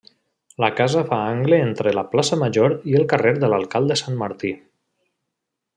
[0.63, 4.55] La casa fa angle entre la Plaça Major i el carrer de l'Alcalde Santmartí.